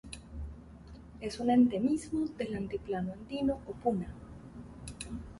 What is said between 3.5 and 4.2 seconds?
o Puna.